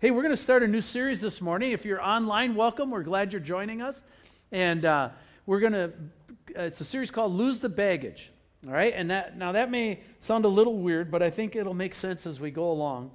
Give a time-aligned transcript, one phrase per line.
[0.00, 1.72] Hey, we're going to start a new series this morning.
[1.72, 2.92] If you're online, welcome.
[2.92, 4.00] We're glad you're joining us.
[4.52, 5.08] And uh,
[5.44, 5.92] we're going to,
[6.54, 8.30] it's a series called Lose the Baggage.
[8.64, 8.94] All right?
[8.94, 12.28] And that, now that may sound a little weird, but I think it'll make sense
[12.28, 13.10] as we go along.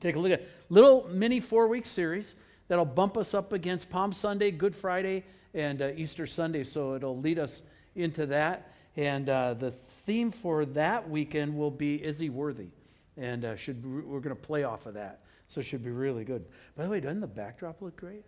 [0.00, 2.34] Take a look at little mini four week series
[2.66, 5.22] that'll bump us up against Palm Sunday, Good Friday,
[5.54, 6.64] and uh, Easter Sunday.
[6.64, 7.62] So it'll lead us
[7.94, 8.72] into that.
[8.96, 9.70] And uh, the
[10.06, 12.70] theme for that weekend will be Is He Worthy?
[13.16, 15.20] And uh, should we're going to play off of that.
[15.54, 16.44] So it should be really good.
[16.76, 18.24] By the way, doesn't the backdrop look great?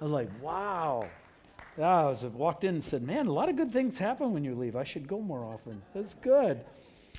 [0.00, 1.06] I was like, wow.
[1.78, 4.56] I was walked in and said, man, a lot of good things happen when you
[4.56, 4.74] leave.
[4.74, 5.80] I should go more often.
[5.94, 6.64] That's good.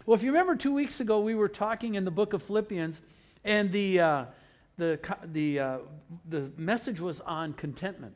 [0.05, 2.99] Well, if you remember two weeks ago, we were talking in the book of Philippians,
[3.45, 4.25] and the, uh,
[4.77, 4.99] the,
[5.31, 5.77] the, uh,
[6.27, 8.13] the message was on contentment.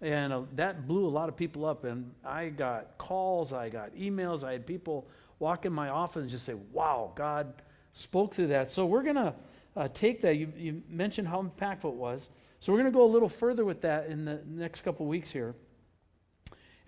[0.00, 1.82] And uh, that blew a lot of people up.
[1.82, 5.08] And I got calls, I got emails, I had people
[5.40, 7.52] walk in my office and just say, wow, God
[7.94, 8.70] spoke through that.
[8.70, 9.34] So we're going to
[9.76, 10.36] uh, take that.
[10.36, 12.28] You, you mentioned how impactful it was.
[12.60, 15.30] So we're going to go a little further with that in the next couple weeks
[15.30, 15.54] here.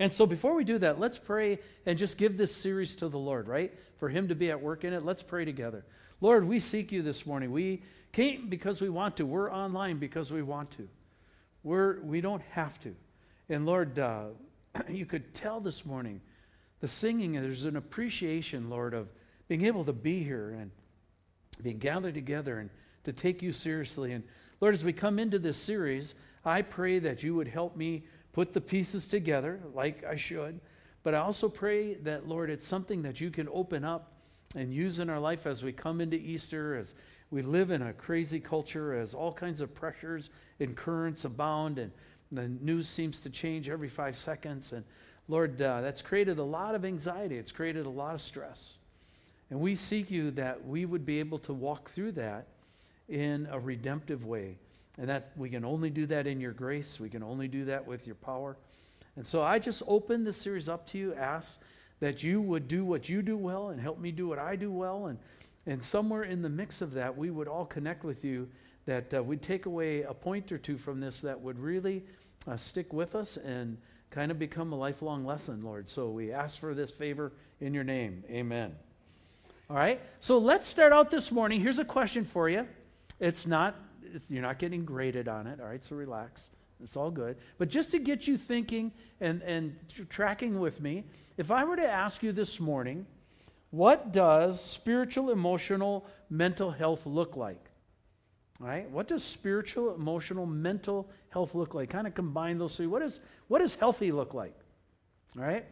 [0.01, 3.19] And so before we do that, let's pray and just give this series to the
[3.19, 3.73] Lord, right?
[3.99, 5.05] For Him to be at work in it.
[5.05, 5.85] Let's pray together.
[6.21, 7.53] Lord, we seek you this morning.
[7.53, 9.27] We came because we want to.
[9.27, 10.89] We're online because we want to.
[11.63, 12.95] We're, we don't have to.
[13.51, 14.29] And Lord, uh,
[14.89, 16.21] you could tell this morning
[16.81, 19.09] the singing, there's an appreciation, Lord, of
[19.49, 20.71] being able to be here and
[21.63, 22.71] being gathered together and
[23.05, 24.13] to take you seriously.
[24.13, 24.25] And
[24.61, 28.53] Lord, as we come into this series, I pray that you would help me put
[28.53, 30.61] the pieces together like I should.
[31.03, 34.13] But I also pray that, Lord, it's something that you can open up
[34.55, 36.95] and use in our life as we come into Easter, as
[37.31, 41.93] we live in a crazy culture, as all kinds of pressures and currents abound, and
[42.33, 44.73] the news seems to change every five seconds.
[44.73, 44.85] And
[45.29, 48.75] Lord, uh, that's created a lot of anxiety, it's created a lot of stress.
[49.51, 52.47] And we seek you that we would be able to walk through that
[53.09, 54.57] in a redemptive way.
[54.99, 57.01] And that we can only do that in your grace.
[57.01, 58.57] We can only do that with your power.
[59.17, 61.61] And so I just open this series up to you, ask
[62.01, 64.71] that you would do what you do well and help me do what I do
[64.71, 65.07] well.
[65.07, 65.19] And,
[65.67, 68.49] and somewhere in the mix of that, we would all connect with you,
[68.87, 72.03] that uh, we'd take away a point or two from this that would really
[72.47, 73.77] uh, stick with us and
[74.11, 75.89] kind of become a lifelong lesson, Lord.
[75.89, 78.25] So we ask for this favor in your name.
[78.31, 78.75] Amen.
[79.71, 80.01] All right?
[80.19, 81.61] So let's start out this morning.
[81.61, 82.67] Here's a question for you.
[83.21, 85.85] It's not, it's, you're not getting graded on it, all right?
[85.85, 86.51] So relax.
[86.83, 87.37] It's all good.
[87.57, 89.77] But just to get you thinking and, and
[90.09, 91.05] tracking with me,
[91.37, 93.07] if I were to ask you this morning,
[93.71, 97.65] what does spiritual, emotional, mental health look like?
[98.61, 98.91] All right?
[98.91, 101.91] What does spiritual, emotional, mental health look like?
[101.91, 102.89] Kind of combine those three.
[102.89, 104.55] What, is, what does healthy look like?
[105.39, 105.65] All right?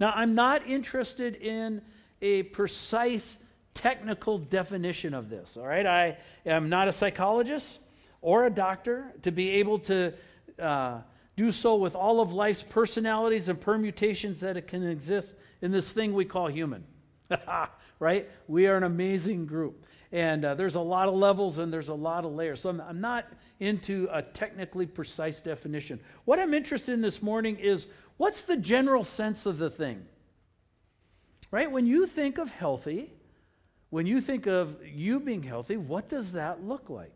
[0.00, 1.82] Now, I'm not interested in
[2.22, 3.36] a precise
[3.74, 5.56] technical definition of this.
[5.56, 6.16] All right, I
[6.46, 7.80] am not a psychologist
[8.20, 10.14] or a doctor to be able to
[10.58, 11.00] uh,
[11.36, 15.90] do so with all of life's personalities and permutations that it can exist in this
[15.92, 16.84] thing we call human.
[17.98, 18.28] right?
[18.48, 19.84] We are an amazing group.
[20.12, 22.60] And uh, there's a lot of levels and there's a lot of layers.
[22.60, 23.26] So I'm, I'm not
[23.60, 26.00] into a technically precise definition.
[26.26, 27.86] What I'm interested in this morning is
[28.18, 30.04] what's the general sense of the thing?
[31.52, 31.70] Right?
[31.70, 33.12] When you think of healthy,
[33.90, 37.12] when you think of you being healthy, what does that look like?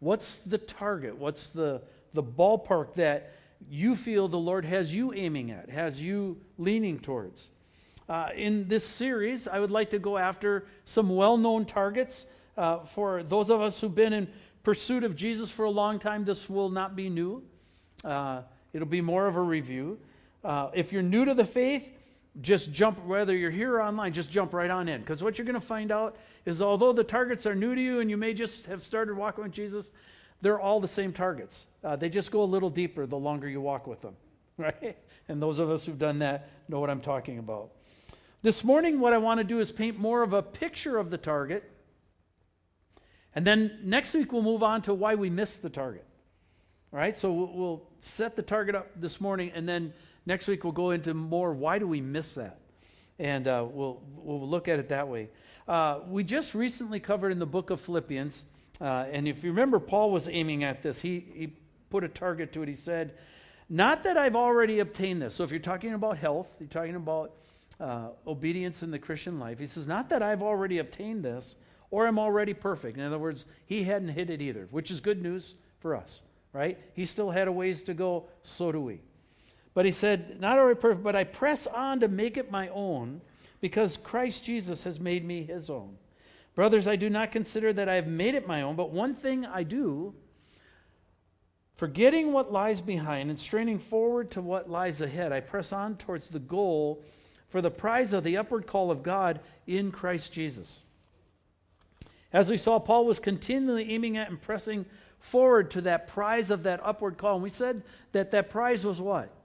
[0.00, 1.16] What's the target?
[1.16, 1.82] What's the,
[2.12, 3.32] the ballpark that
[3.70, 7.46] you feel the Lord has you aiming at, has you leaning towards?
[8.08, 12.26] Uh, in this series, I would like to go after some well known targets.
[12.56, 14.26] Uh, for those of us who've been in
[14.64, 17.40] pursuit of Jesus for a long time, this will not be new.
[18.04, 18.42] Uh,
[18.72, 19.98] it'll be more of a review.
[20.42, 21.88] Uh, if you're new to the faith,
[22.42, 25.00] just jump, whether you're here or online, just jump right on in.
[25.00, 28.00] Because what you're going to find out is although the targets are new to you
[28.00, 29.90] and you may just have started walking with Jesus,
[30.42, 31.66] they're all the same targets.
[31.82, 34.14] Uh, they just go a little deeper the longer you walk with them,
[34.58, 34.98] right?
[35.28, 37.70] And those of us who've done that know what I'm talking about.
[38.42, 41.18] This morning, what I want to do is paint more of a picture of the
[41.18, 41.68] target.
[43.34, 46.04] And then next week, we'll move on to why we missed the target.
[46.92, 49.92] All right, so we'll, we'll set the target up this morning and then
[50.26, 52.58] Next week, we'll go into more why do we miss that?
[53.18, 55.30] And uh, we'll, we'll look at it that way.
[55.66, 58.44] Uh, we just recently covered in the book of Philippians,
[58.80, 61.00] uh, and if you remember, Paul was aiming at this.
[61.00, 61.52] He, he
[61.88, 62.68] put a target to it.
[62.68, 63.14] He said,
[63.70, 65.34] Not that I've already obtained this.
[65.34, 67.32] So if you're talking about health, you're talking about
[67.80, 69.58] uh, obedience in the Christian life.
[69.58, 71.56] He says, Not that I've already obtained this
[71.90, 72.98] or I'm already perfect.
[72.98, 76.20] In other words, he hadn't hit it either, which is good news for us,
[76.52, 76.78] right?
[76.94, 79.00] He still had a ways to go, so do we.
[79.76, 83.20] But he said, Not already perfect, but I press on to make it my own
[83.60, 85.98] because Christ Jesus has made me his own.
[86.54, 89.44] Brothers, I do not consider that I have made it my own, but one thing
[89.44, 90.14] I do,
[91.74, 96.28] forgetting what lies behind and straining forward to what lies ahead, I press on towards
[96.30, 97.02] the goal
[97.50, 100.78] for the prize of the upward call of God in Christ Jesus.
[102.32, 104.86] As we saw, Paul was continually aiming at and pressing
[105.20, 107.34] forward to that prize of that upward call.
[107.34, 107.82] And we said
[108.12, 109.35] that that prize was what?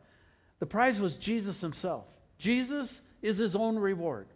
[0.62, 2.06] The prize was Jesus himself.
[2.38, 4.28] Jesus is his own reward.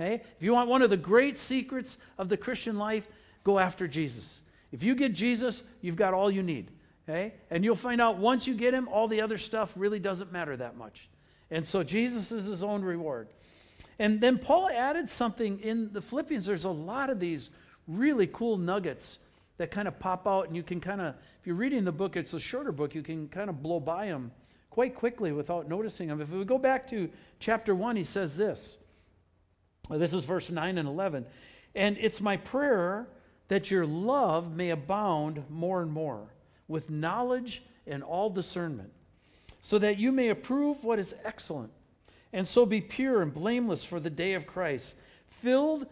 [0.00, 0.22] Okay?
[0.36, 3.08] If you want one of the great secrets of the Christian life,
[3.42, 4.40] go after Jesus.
[4.70, 6.70] If you get Jesus, you've got all you need.
[7.08, 7.34] Okay?
[7.50, 10.56] And you'll find out once you get him, all the other stuff really doesn't matter
[10.56, 11.08] that much.
[11.50, 13.26] And so Jesus is his own reward.
[13.98, 16.46] And then Paul added something in the Philippians.
[16.46, 17.50] There's a lot of these
[17.88, 19.18] really cool nuggets
[19.58, 22.16] that kind of pop out, and you can kind of, if you're reading the book,
[22.16, 24.30] it's a shorter book, you can kind of blow by them
[24.72, 26.22] quite quickly without noticing them.
[26.22, 28.78] If we go back to chapter 1, he says this
[29.90, 31.26] this is verse 9 and 11.
[31.74, 33.06] And it's my prayer
[33.48, 36.28] that your love may abound more and more
[36.68, 38.90] with knowledge and all discernment,
[39.60, 41.72] so that you may approve what is excellent,
[42.32, 44.94] and so be pure and blameless for the day of Christ,
[45.26, 45.86] filled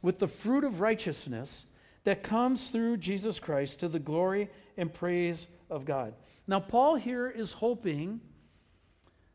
[0.00, 1.66] with the fruit of righteousness
[2.04, 6.14] that comes through Jesus Christ to the glory and praise of God.
[6.46, 8.20] Now, Paul here is hoping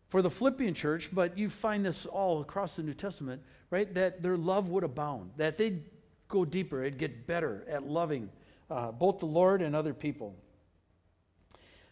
[0.10, 3.94] for the Philippian church, but you find this all across the New Testament right?
[3.94, 5.84] That their love would abound, that they'd
[6.28, 8.30] go deeper, they'd get better at loving
[8.70, 10.36] uh, both the Lord and other people.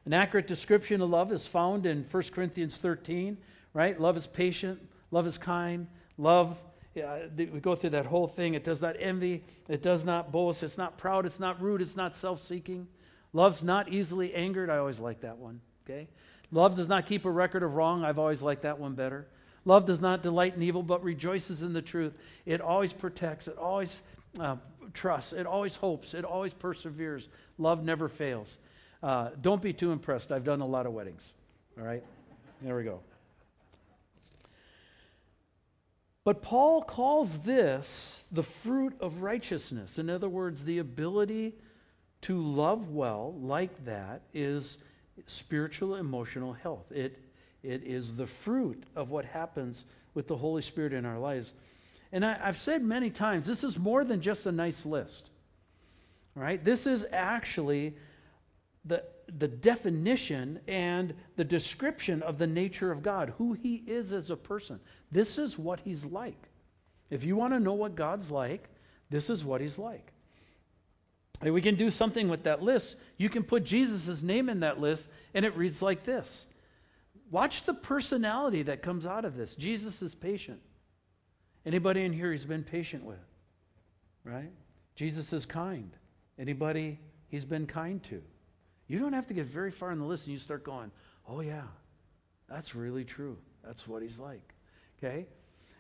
[0.06, 3.38] An accurate description of love is found in 1 Corinthians 13,
[3.74, 4.00] right?
[4.00, 4.80] Love is patient,
[5.12, 5.88] love is kind,
[6.18, 6.62] love.
[6.98, 8.54] Uh, we go through that whole thing.
[8.54, 11.96] It does not envy, it does not boast, it's not proud, it's not rude, it's
[11.96, 12.88] not self seeking.
[13.34, 14.70] Love's not easily angered.
[14.70, 16.08] I always like that one, okay?
[16.52, 18.06] Love does not keep a record of wrong.
[18.06, 19.28] I've always liked that one better.
[19.66, 22.14] Love does not delight in evil, but rejoices in the truth.
[22.46, 24.02] It always protects, it always
[24.40, 24.56] uh,
[24.94, 27.28] trusts, it always hopes, it always perseveres.
[27.58, 28.58] Love never fails.
[29.04, 30.32] Uh, don't be too impressed.
[30.32, 31.34] I've done a lot of weddings.
[31.78, 32.04] All right?
[32.62, 33.02] There we go.
[36.26, 39.98] But Paul calls this the fruit of righteousness.
[39.98, 41.54] In other words, the ability
[42.22, 44.78] to love well, like that, is
[45.28, 46.92] spiritual emotional health.
[46.92, 47.20] It
[47.66, 51.52] it is the fruit of what happens with the Holy Spirit in our lives.
[52.12, 55.32] And I, have said many times, this is more than just a nice list.
[56.36, 56.64] Right?
[56.64, 57.96] This is actually
[58.86, 59.04] the,
[59.38, 64.36] the definition and the description of the nature of God, who He is as a
[64.36, 64.80] person.
[65.12, 66.50] This is what He's like.
[67.10, 68.70] If you want to know what God's like,
[69.10, 70.12] this is what He's like.
[71.42, 72.96] And we can do something with that list.
[73.18, 76.46] You can put Jesus' name in that list, and it reads like this
[77.32, 79.56] Watch the personality that comes out of this.
[79.56, 80.62] Jesus is patient.
[81.66, 83.18] Anybody in here he's been patient with?
[84.24, 84.52] Right?
[84.96, 85.92] Jesus is kind.
[86.38, 88.22] Anybody he's been kind to?
[88.88, 90.92] You don't have to get very far in the list and you start going,
[91.28, 91.64] oh, yeah,
[92.50, 93.38] that's really true.
[93.64, 94.54] That's what he's like.
[94.98, 95.26] Okay?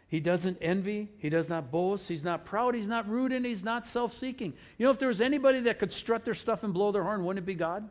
[0.07, 1.10] He doesn't envy.
[1.18, 2.07] He does not boast.
[2.07, 2.75] He's not proud.
[2.75, 3.31] He's not rude.
[3.31, 4.54] And he's not self seeking.
[4.78, 7.24] You know, if there was anybody that could strut their stuff and blow their horn,
[7.25, 7.90] wouldn't it be God?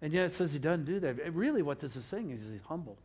[0.00, 1.34] And yet it says he doesn't do that.
[1.34, 2.98] Really, what this is saying is he's humble.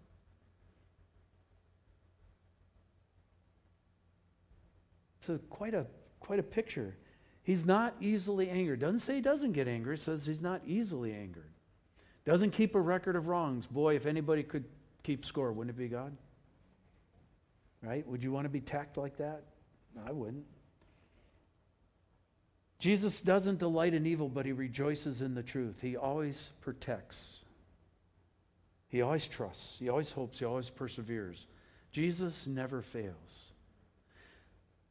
[5.20, 5.86] It's a, quite, a,
[6.20, 6.96] quite a picture.
[7.48, 8.82] He's not easily angered.
[8.82, 9.96] Doesn't say he doesn't get angry.
[9.96, 11.50] It says he's not easily angered.
[12.26, 13.66] Doesn't keep a record of wrongs.
[13.66, 14.66] Boy, if anybody could
[15.02, 16.12] keep score, wouldn't it be God?
[17.82, 18.06] Right?
[18.06, 19.44] Would you want to be tacked like that?
[20.06, 20.44] I wouldn't.
[22.80, 25.78] Jesus doesn't delight in evil, but he rejoices in the truth.
[25.80, 27.38] He always protects.
[28.90, 29.78] He always trusts.
[29.80, 30.40] He always hopes.
[30.40, 31.46] He always perseveres.
[31.94, 33.54] Jesus never fails.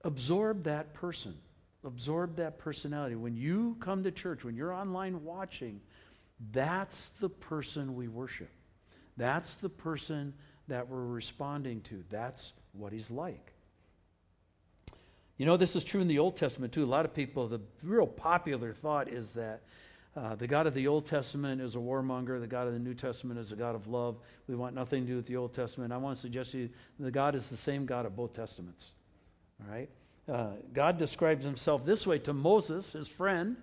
[0.02, 1.34] Absorb that person.
[1.86, 3.14] Absorb that personality.
[3.14, 5.80] When you come to church, when you're online watching,
[6.52, 8.50] that's the person we worship.
[9.16, 10.34] That's the person
[10.68, 12.02] that we're responding to.
[12.10, 13.52] That's what he's like.
[15.38, 16.84] You know, this is true in the Old Testament too.
[16.84, 19.62] A lot of people, the real popular thought is that
[20.16, 22.40] uh, the God of the Old Testament is a warmonger.
[22.40, 24.16] The God of the New Testament is a God of love.
[24.48, 25.92] We want nothing to do with the Old Testament.
[25.92, 28.92] I want to suggest to you the God is the same God of both Testaments.
[29.60, 29.90] All right?
[30.30, 33.56] Uh, God describes himself this way to Moses, his friend.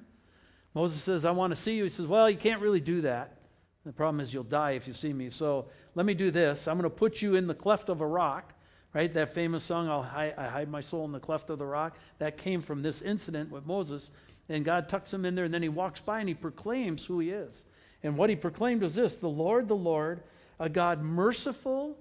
[0.74, 1.84] Moses says, I want to see you.
[1.84, 3.38] He says, Well, you can't really do that.
[3.86, 5.30] The problem is you'll die if you see me.
[5.30, 6.68] So let me do this.
[6.68, 8.54] I'm going to put you in the cleft of a rock
[8.94, 9.14] right?
[9.14, 11.98] That famous song, I'll hide, I hide my soul in the cleft of the rock,
[12.20, 14.12] that came from this incident with Moses.
[14.50, 17.20] And God tucks him in there, and then he walks by and he proclaims who
[17.20, 17.66] he is.
[18.04, 20.22] And what he proclaimed was this the Lord, the Lord,
[20.60, 21.98] a God merciful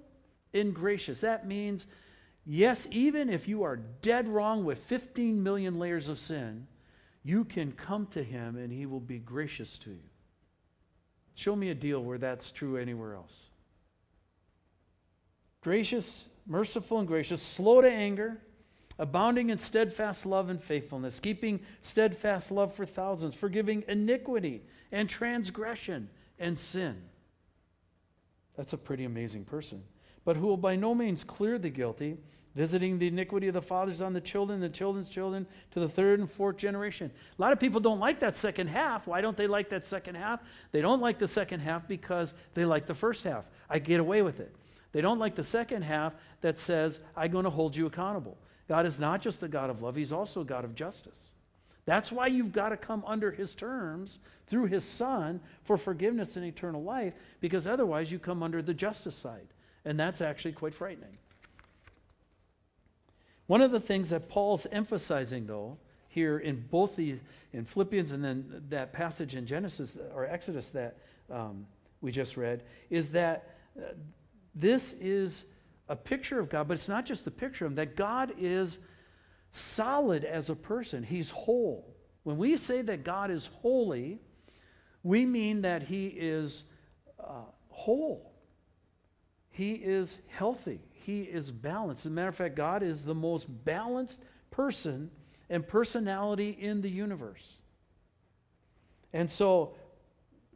[0.53, 1.21] and gracious.
[1.21, 1.87] That means
[2.45, 6.67] Yes, even if you are dead wrong with 15 million layers of sin,
[7.23, 10.09] you can come to him and he will be gracious to you.
[11.35, 13.33] Show me a deal where that's true anywhere else.
[15.61, 18.37] Gracious, merciful, and gracious, slow to anger,
[18.99, 26.09] abounding in steadfast love and faithfulness, keeping steadfast love for thousands, forgiving iniquity and transgression
[26.37, 27.01] and sin.
[28.57, 29.81] That's a pretty amazing person.
[30.25, 32.17] But who will by no means clear the guilty
[32.55, 36.19] visiting the iniquity of the fathers on the children, the children's children, to the third
[36.19, 37.11] and fourth generation.
[37.37, 39.07] A lot of people don't like that second half.
[39.07, 40.41] Why don't they like that second half?
[40.71, 43.45] They don't like the second half because they like the first half.
[43.69, 44.53] I get away with it.
[44.91, 48.37] They don't like the second half that says, I'm going to hold you accountable.
[48.67, 51.31] God is not just the God of love, He's also a God of justice.
[51.85, 56.45] That's why you've got to come under His terms through His Son for forgiveness and
[56.45, 59.47] eternal life, because otherwise you come under the justice side.
[59.85, 61.17] And that's actually quite frightening.
[63.47, 67.19] One of the things that Paul's emphasizing, though, here in both the
[67.51, 70.97] in Philippians and then that passage in Genesis or Exodus that
[71.31, 71.67] um,
[72.01, 73.93] we just read, is that uh,
[74.55, 75.45] this is
[75.89, 78.79] a picture of God, but it's not just the picture of Him, that God is
[79.51, 81.03] solid as a person.
[81.03, 81.95] He's whole.
[82.23, 84.19] When we say that God is holy,
[85.03, 86.63] we mean that He is
[87.19, 88.32] uh, whole.
[89.53, 92.05] He is healthy he is balanced.
[92.05, 94.19] As a matter of fact, God is the most balanced
[94.51, 95.11] person
[95.49, 97.45] and personality in the universe.
[99.11, 99.75] And so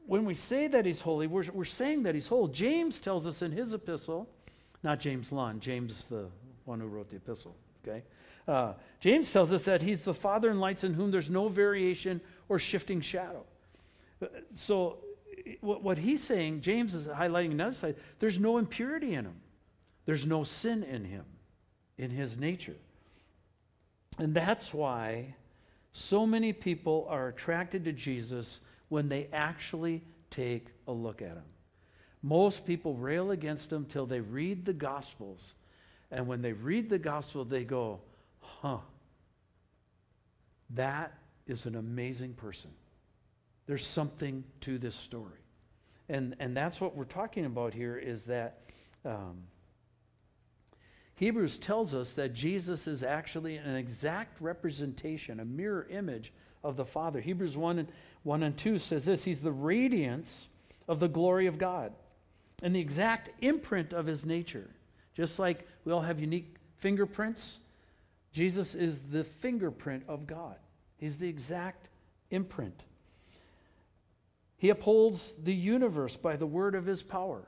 [0.06, 2.48] when we say that he's holy, we're, we're saying that he's whole.
[2.48, 4.30] James tells us in his epistle,
[4.84, 6.28] not James Lund, James the
[6.64, 8.04] one who wrote the epistle, okay?
[8.48, 12.22] Uh, James tells us that he's the Father in lights in whom there's no variation
[12.48, 13.44] or shifting shadow.
[14.54, 15.00] So
[15.62, 19.36] what, he's saying, James is highlighting another side, there's no impurity in him.
[20.06, 21.26] There's no sin in him,
[21.98, 22.78] in his nature.
[24.18, 25.36] And that's why
[25.92, 30.02] so many people are attracted to Jesus when they actually
[30.32, 31.44] take a look at him.
[32.24, 35.54] Most people rail against him till they read the Gospels.
[36.10, 38.00] And when they read the Gospel, they go,
[38.40, 38.80] huh,
[40.72, 42.72] that is an amazing person.
[43.68, 45.40] There's something to this story.
[46.10, 48.62] And, and that's what we're talking about here is that
[49.06, 49.44] um,
[51.16, 56.32] Hebrews tells us that Jesus is actually an exact representation, a mirror image
[56.64, 57.20] of the Father.
[57.20, 57.92] Hebrews 1 and,
[58.24, 60.48] 1 and 2 says this He's the radiance
[60.88, 61.92] of the glory of God
[62.64, 64.70] and the exact imprint of his nature.
[65.16, 67.60] Just like we all have unique fingerprints,
[68.32, 70.56] Jesus is the fingerprint of God.
[70.98, 71.90] He's the exact
[72.32, 72.84] imprint.
[74.58, 77.48] He upholds the universe by the word of his power.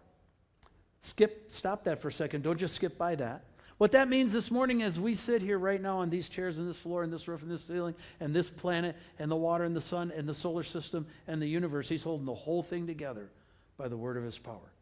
[1.01, 2.43] Skip, stop that for a second.
[2.43, 3.45] Don't just skip by that.
[3.79, 6.69] What that means this morning as we sit here right now on these chairs and
[6.69, 9.73] this floor and this roof and this ceiling and this planet and the water and
[9.73, 13.29] the sun and the solar system and the universe, he's holding the whole thing together
[13.77, 14.73] by the word of his power.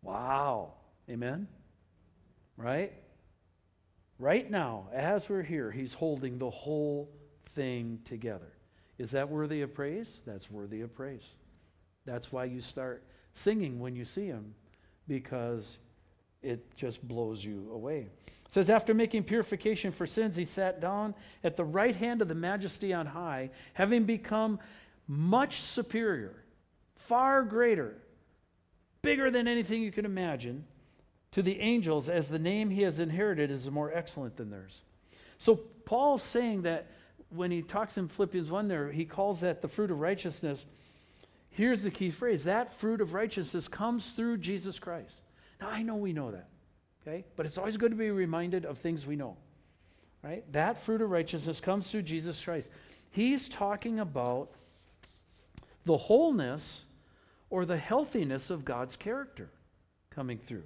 [0.00, 0.72] Wow.
[1.10, 1.46] Amen?
[2.56, 2.94] Right?
[4.18, 7.10] Right now, as we're here, he's holding the whole
[7.54, 8.52] thing together.
[8.96, 10.20] Is that worthy of praise?
[10.26, 11.34] That's worthy of praise.
[12.04, 13.02] That's why you start
[13.34, 14.54] singing when you see him,
[15.08, 15.78] because
[16.42, 18.08] it just blows you away.
[18.26, 22.28] It says, After making purification for sins, he sat down at the right hand of
[22.28, 24.58] the majesty on high, having become
[25.06, 26.44] much superior,
[26.96, 27.96] far greater,
[29.02, 30.64] bigger than anything you can imagine,
[31.32, 34.82] to the angels, as the name he has inherited is more excellent than theirs.
[35.38, 36.86] So Paul's saying that
[37.30, 40.66] when he talks in Philippians 1 there, he calls that the fruit of righteousness.
[41.52, 45.20] Here's the key phrase that fruit of righteousness comes through Jesus Christ.
[45.60, 46.48] Now, I know we know that,
[47.02, 47.24] okay?
[47.36, 49.36] But it's always good to be reminded of things we know,
[50.22, 50.50] right?
[50.52, 52.70] That fruit of righteousness comes through Jesus Christ.
[53.10, 54.50] He's talking about
[55.84, 56.84] the wholeness
[57.50, 59.50] or the healthiness of God's character
[60.10, 60.64] coming through.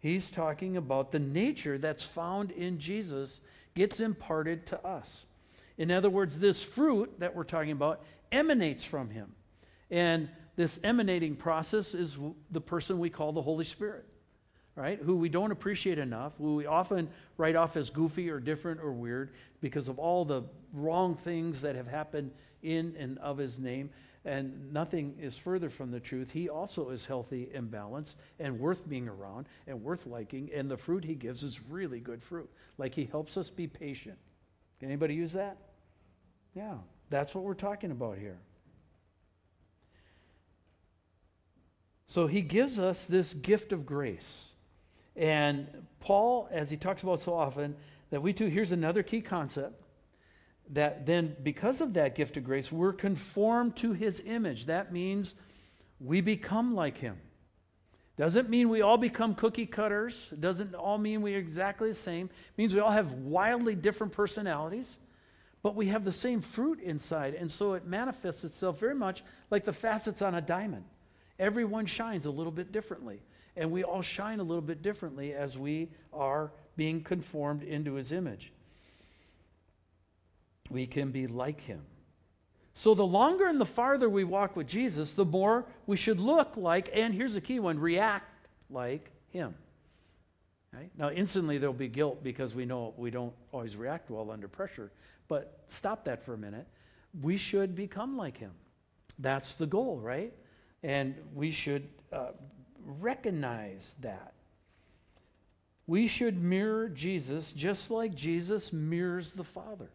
[0.00, 3.40] He's talking about the nature that's found in Jesus
[3.74, 5.26] gets imparted to us.
[5.76, 8.02] In other words, this fruit that we're talking about
[8.32, 9.32] emanates from him.
[9.94, 12.18] And this emanating process is
[12.50, 14.04] the person we call the Holy Spirit
[14.76, 14.98] right?
[15.00, 18.92] Who we don't appreciate enough, who we often write off as goofy or different or
[18.92, 22.32] weird because of all the wrong things that have happened
[22.62, 23.90] in and of his name.
[24.24, 26.30] And nothing is further from the truth.
[26.30, 30.50] He also is healthy and balanced and worth being around and worth liking.
[30.52, 32.50] And the fruit he gives is really good fruit.
[32.78, 34.18] Like he helps us be patient.
[34.80, 35.58] Can anybody use that?
[36.54, 36.76] Yeah,
[37.10, 38.38] that's what we're talking about here.
[42.06, 44.48] So he gives us this gift of grace.
[45.16, 45.66] And
[46.00, 47.76] Paul, as he talks about so often,
[48.10, 49.80] that we too, here's another key concept
[50.70, 54.66] that then, because of that gift of grace, we're conformed to his image.
[54.66, 55.34] That means
[56.00, 57.18] we become like him.
[58.16, 60.28] Doesn't mean we all become cookie cutters.
[60.32, 62.26] It doesn't all mean we're exactly the same.
[62.26, 64.98] It means we all have wildly different personalities,
[65.62, 67.34] but we have the same fruit inside.
[67.34, 70.84] And so it manifests itself very much like the facets on a diamond.
[71.38, 73.20] Everyone shines a little bit differently.
[73.56, 78.12] And we all shine a little bit differently as we are being conformed into his
[78.12, 78.52] image.
[80.70, 81.82] We can be like him.
[82.74, 86.56] So the longer and the farther we walk with Jesus, the more we should look
[86.56, 89.54] like, and here's a key one react like him.
[90.72, 90.90] Right?
[90.98, 94.90] Now, instantly there'll be guilt because we know we don't always react well under pressure.
[95.28, 96.66] But stop that for a minute.
[97.22, 98.50] We should become like him.
[99.20, 100.32] That's the goal, right?
[100.84, 102.28] And we should uh,
[103.00, 104.34] recognize that.
[105.86, 109.88] We should mirror Jesus just like Jesus mirrors the Father.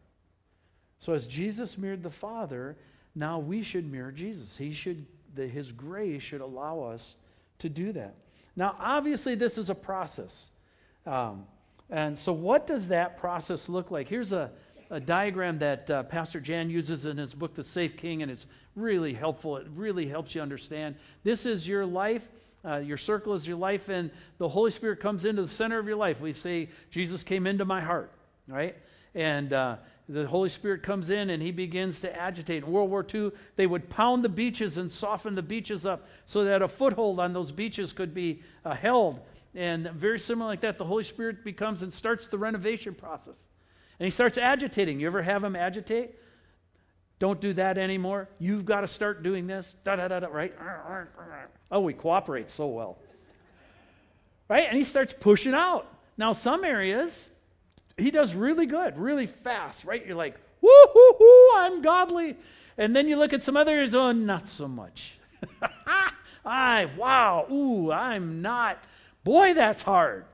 [0.97, 2.75] So as Jesus mirrored the Father,
[3.15, 4.57] now we should mirror Jesus.
[4.57, 5.05] He should,
[5.35, 7.15] the, his grace should allow us
[7.59, 8.15] to do that.
[8.55, 10.49] Now, obviously, this is a process.
[11.05, 11.45] Um,
[11.89, 14.09] and so, what does that process look like?
[14.09, 14.51] Here's a,
[14.89, 18.47] a diagram that uh, Pastor Jan uses in his book, The Safe King, and it's
[18.75, 19.57] really helpful.
[19.57, 20.95] It really helps you understand.
[21.23, 22.27] This is your life.
[22.65, 25.87] Uh, your circle is your life, and the Holy Spirit comes into the center of
[25.87, 26.19] your life.
[26.19, 28.11] We say, Jesus came into my heart,
[28.47, 28.75] right?
[29.15, 29.77] And uh,
[30.09, 32.63] the Holy Spirit comes in and he begins to agitate.
[32.63, 36.43] In World War II, they would pound the beaches and soften the beaches up so
[36.43, 39.19] that a foothold on those beaches could be uh, held.
[39.55, 43.35] And very similar like that, the Holy Spirit becomes and starts the renovation process.
[43.99, 44.99] And he starts agitating.
[44.99, 46.15] You ever have him agitate?
[47.19, 48.29] Don't do that anymore.
[48.39, 49.75] You've got to start doing this.
[49.83, 50.53] Da da da da, right?
[51.69, 52.97] Oh, we cooperate so well.
[54.47, 54.65] Right?
[54.67, 55.85] And he starts pushing out.
[56.17, 57.29] Now, some areas,
[57.97, 60.05] he does really good, really fast, right?
[60.05, 62.37] You're like, woo hoo hoo, I'm godly.
[62.77, 65.13] And then you look at some others, oh, not so much.
[66.45, 68.81] I, wow, ooh, I'm not.
[69.25, 70.25] Boy, that's hard.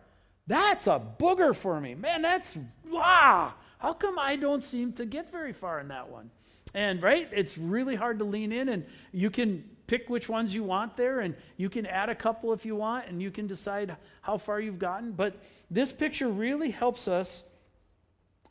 [0.47, 1.95] That's a booger for me.
[1.95, 2.57] Man, that's,
[2.89, 3.53] wow.
[3.79, 6.29] How come I don't seem to get very far in that one?
[6.73, 10.63] And, right, it's really hard to lean in, and you can pick which ones you
[10.63, 13.95] want there, and you can add a couple if you want, and you can decide
[14.21, 15.11] how far you've gotten.
[15.11, 15.37] But
[15.71, 17.43] this picture really helps us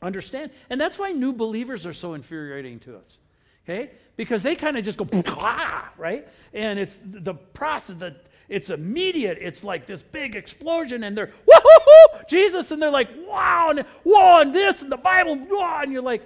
[0.01, 0.51] understand.
[0.69, 3.17] And that's why new believers are so infuriating to us.
[3.63, 3.91] Okay?
[4.15, 5.05] Because they kind of just go,
[5.97, 6.27] right?
[6.53, 8.15] And it's the process, the,
[8.49, 9.37] it's immediate.
[9.41, 14.41] It's like this big explosion, and they're, woohoo, Jesus, and they're like, wow, and whoa,
[14.41, 16.23] and this, and the Bible, and you're like,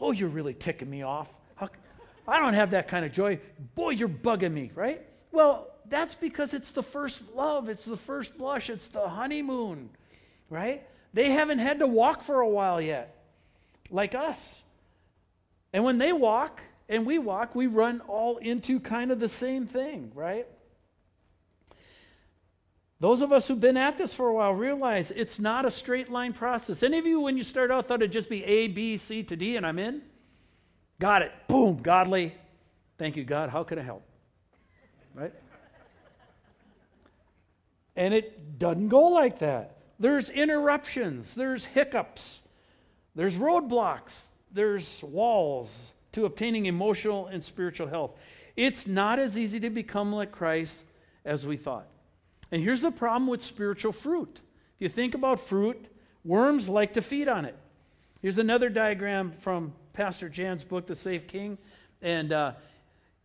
[0.00, 1.28] oh, you're really ticking me off.
[2.26, 3.38] I don't have that kind of joy.
[3.74, 5.02] Boy, you're bugging me, right?
[5.30, 9.90] Well, that's because it's the first love, it's the first blush, it's the honeymoon,
[10.48, 10.86] right?
[11.12, 13.14] They haven't had to walk for a while yet,
[13.90, 14.62] like us.
[15.72, 19.66] And when they walk and we walk, we run all into kind of the same
[19.66, 20.46] thing, right?
[23.00, 26.10] Those of us who've been at this for a while realize it's not a straight
[26.10, 26.82] line process.
[26.82, 29.36] Any of you, when you start out, thought it'd just be A, B, C to
[29.36, 30.02] D, and I'm in?
[31.00, 31.32] Got it.
[31.48, 32.34] Boom, godly.
[32.96, 33.50] Thank you, God.
[33.50, 34.04] How can I help?
[35.14, 35.32] Right?
[37.96, 39.78] And it doesn't go like that.
[39.98, 42.40] There's interruptions, there's hiccups,
[43.14, 45.76] there's roadblocks, there's walls
[46.12, 48.12] to obtaining emotional and spiritual health.
[48.56, 50.84] It's not as easy to become like Christ
[51.24, 51.86] as we thought.
[52.50, 54.40] And here's the problem with spiritual fruit.
[54.76, 55.86] If you think about fruit,
[56.24, 57.56] worms like to feed on it.
[58.22, 61.58] Here's another diagram from Pastor Jan's book, The Safe King.
[62.02, 62.52] And uh,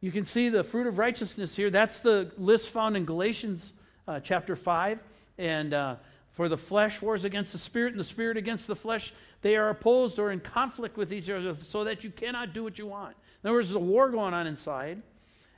[0.01, 1.69] you can see the fruit of righteousness here.
[1.69, 3.73] That's the list found in Galatians
[4.08, 4.99] uh, chapter 5.
[5.38, 5.95] And uh,
[6.39, 9.13] for the flesh wars against the spirit, and the spirit against the flesh.
[9.41, 12.79] They are opposed or in conflict with each other so that you cannot do what
[12.79, 13.13] you want.
[13.43, 15.01] In other words, there's a war going on inside.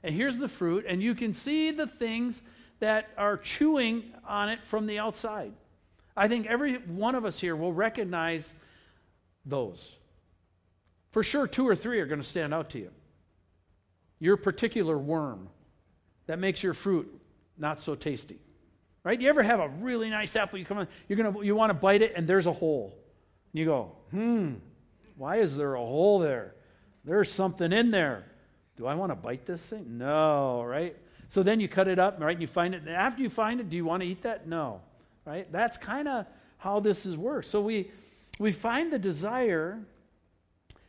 [0.01, 2.41] And here's the fruit, and you can see the things
[2.81, 5.53] that are chewing on it from the outside.
[6.17, 8.53] I think every one of us here will recognize
[9.45, 9.95] those.
[11.11, 12.91] For sure, two or three are going to stand out to you.
[14.19, 15.47] Your particular worm
[16.27, 17.11] that makes your fruit
[17.57, 18.39] not so tasty.
[19.03, 19.19] Right?
[19.19, 21.73] You ever have a really nice apple, you come on, you're gonna you want to
[21.73, 22.95] bite it, and there's a hole.
[23.51, 24.53] And you go, hmm,
[25.17, 26.53] why is there a hole there?
[27.03, 28.25] There's something in there.
[28.77, 29.97] Do I want to bite this thing?
[29.97, 30.95] No, right?
[31.31, 32.33] So then you cut it up, right?
[32.33, 32.85] And you find it.
[32.89, 34.49] After you find it, do you want to eat that?
[34.49, 34.81] No.
[35.25, 35.49] Right?
[35.49, 36.25] That's kind of
[36.57, 37.47] how this is works.
[37.47, 37.89] So we
[38.37, 39.79] we find the desire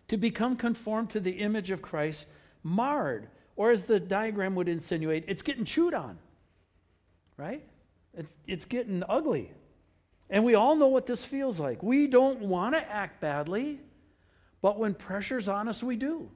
[0.09, 2.26] to become conformed to the image of Christ
[2.64, 6.18] marred, or as the diagram would insinuate, it's getting chewed on.
[7.37, 7.62] Right?
[8.12, 9.52] It's, it's getting ugly.
[10.28, 11.85] And we all know what this feels like.
[11.85, 13.78] We don't want to act badly,
[14.61, 16.28] but when pressure's on us, we do.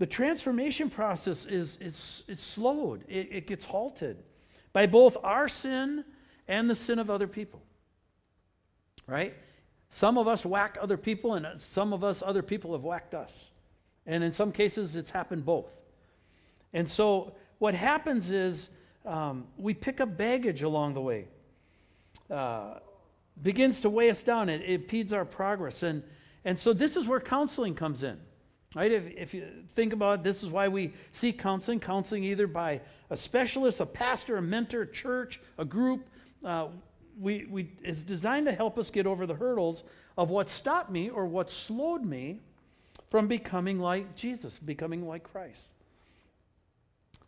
[0.00, 4.16] The transformation process is, is, is slowed, it, it gets halted
[4.72, 6.06] by both our sin
[6.48, 7.60] and the sin of other people.
[9.06, 9.34] Right?
[9.90, 13.50] Some of us whack other people, and some of us, other people have whacked us.
[14.06, 15.68] And in some cases, it's happened both.
[16.72, 18.70] And so what happens is
[19.04, 21.26] um, we pick up baggage along the way.
[22.30, 22.76] Uh,
[23.42, 24.48] begins to weigh us down.
[24.48, 25.82] It, it impedes our progress.
[25.82, 26.02] And,
[26.46, 28.18] and so this is where counseling comes in.
[28.74, 28.92] Right?
[28.92, 31.80] If, if you think about it, this is why we seek counseling.
[31.80, 32.80] Counseling either by
[33.10, 36.06] a specialist, a pastor, a mentor, a church, a group.
[36.44, 36.68] Uh,
[37.18, 39.82] we, we, is designed to help us get over the hurdles
[40.16, 42.38] of what stopped me or what slowed me
[43.10, 45.68] from becoming like Jesus, becoming like Christ.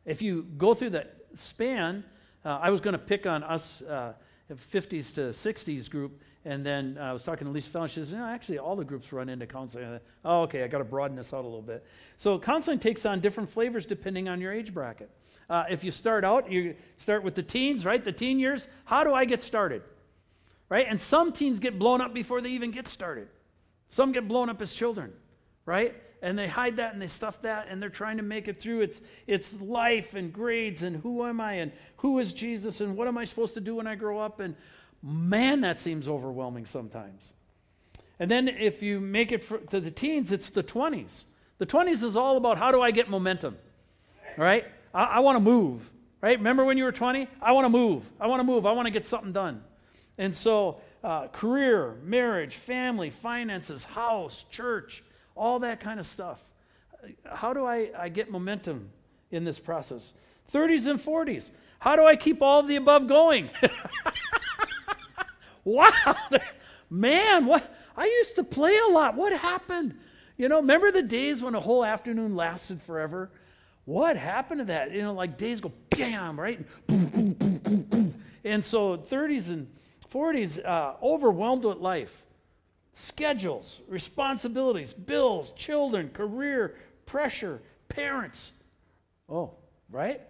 [0.05, 2.05] If you go through that span,
[2.44, 4.12] uh, I was going to pick on us, uh,
[4.50, 7.88] 50s to 60s group, and then uh, I was talking to Lisa Fallon.
[7.88, 10.85] She says, "No, actually, all the groups run into counseling." oh, okay, I got to
[10.85, 11.87] broaden this out a little bit.
[12.18, 15.11] So counseling takes on different flavors depending on your age bracket.
[15.48, 18.02] Uh, if you start out, you start with the teens, right?
[18.02, 18.66] The teen years.
[18.85, 19.83] How do I get started?
[20.68, 20.87] Right?
[20.88, 23.28] And some teens get blown up before they even get started.
[23.90, 25.12] Some get blown up as children,
[25.66, 25.94] right?
[26.22, 28.81] And they hide that and they stuff that and they're trying to make it through.
[28.81, 33.07] It's, it's life and grades and who am I and who is Jesus and what
[33.07, 34.40] am I supposed to do when I grow up?
[34.40, 34.57] And
[35.02, 37.32] man, that seems overwhelming sometimes.
[38.18, 41.24] And then if you make it for, to the teens, it's the 20s.
[41.58, 43.56] The 20s is all about how do I get momentum,
[44.38, 44.64] all right?
[44.94, 45.88] I, I want to move,
[46.20, 46.36] right?
[46.38, 47.28] Remember when you were 20?
[47.40, 48.04] I want to move.
[48.20, 48.66] I want to move.
[48.66, 49.62] I want to get something done.
[50.18, 55.02] And so, uh, career, marriage, family, finances, house, church,
[55.34, 56.40] all that kind of stuff.
[57.24, 58.90] How do I, I get momentum
[59.30, 60.14] in this process?
[60.52, 61.50] 30s and 40s.
[61.78, 63.50] How do I keep all of the above going?
[65.64, 66.16] wow,
[66.90, 67.75] man, what?
[67.96, 69.16] I used to play a lot.
[69.16, 69.94] What happened?
[70.37, 73.31] You know, remember the days when a whole afternoon lasted forever?
[73.85, 74.92] What happened to that?
[74.92, 76.64] You know, like days go bam, right?
[76.87, 78.14] Boom, boom, boom, boom, boom.
[78.44, 79.68] And so 30s and
[80.12, 82.22] 40s, uh, overwhelmed with life.
[82.94, 88.53] Schedules, responsibilities, bills, children, career, pressure, parents.
[89.29, 89.55] Oh,
[89.90, 90.20] right?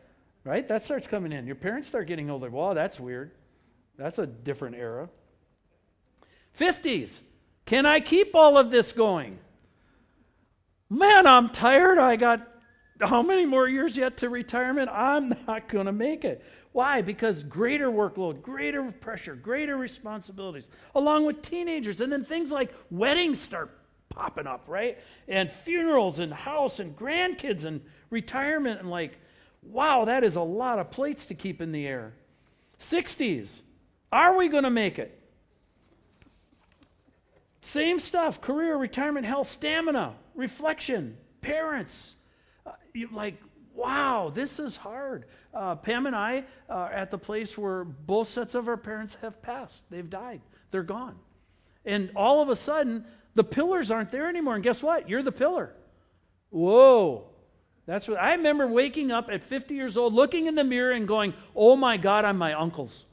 [0.44, 0.66] Right?
[0.66, 1.46] That starts coming in.
[1.46, 2.50] Your parents start getting older.
[2.50, 3.32] Wow, that's weird.
[3.96, 5.08] That's a different era.
[6.58, 7.20] 50s.
[7.64, 9.38] Can I keep all of this going?
[10.90, 11.98] Man, I'm tired.
[11.98, 12.46] I got
[13.00, 14.90] how many more years yet to retirement?
[14.92, 16.44] I'm not going to make it.
[16.72, 17.02] Why?
[17.02, 22.00] Because greater workload, greater pressure, greater responsibilities, along with teenagers.
[22.00, 23.76] And then things like weddings start
[24.08, 24.98] popping up, right?
[25.28, 28.80] And funerals and house and grandkids and retirement.
[28.80, 29.18] And like,
[29.62, 32.14] wow, that is a lot of plates to keep in the air.
[32.78, 33.58] 60s.
[34.10, 35.18] Are we going to make it?
[37.62, 42.14] Same stuff career, retirement, health, stamina, reflection, parents,
[42.66, 43.40] uh, you, like,
[43.74, 45.26] wow, this is hard.
[45.54, 49.40] Uh, Pam and I are at the place where both sets of our parents have
[49.42, 49.82] passed.
[49.90, 51.16] They've died, they're gone.
[51.84, 54.54] And all of a sudden, the pillars aren't there anymore.
[54.54, 55.08] And guess what?
[55.08, 55.72] You're the pillar.
[56.50, 57.24] Whoa.
[57.86, 61.08] That's what I remember waking up at 50 years old, looking in the mirror and
[61.08, 63.04] going, Oh my God, I'm my uncles.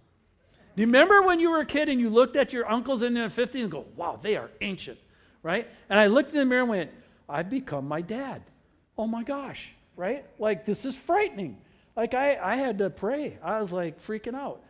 [0.79, 3.13] Do you remember when you were a kid and you looked at your uncles in
[3.13, 4.97] their 50s and go, Wow, they are ancient,
[5.43, 5.67] right?
[5.89, 6.91] And I looked in the mirror and went,
[7.27, 8.41] I've become my dad
[8.99, 10.25] oh my gosh, right?
[10.37, 11.57] Like, this is frightening.
[11.95, 13.37] Like, I, I had to pray.
[13.41, 14.61] I was like freaking out.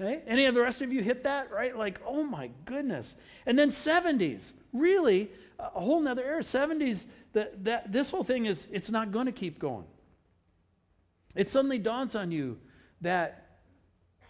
[0.00, 0.22] Okay?
[0.24, 1.76] Any of the rest of you hit that, right?
[1.76, 3.16] Like, oh my goodness.
[3.44, 6.42] And then 70s, really, a whole nother era.
[6.42, 9.84] 70s, that, that, this whole thing is, it's not going to keep going.
[11.34, 12.58] It suddenly dawns on you
[13.00, 13.58] that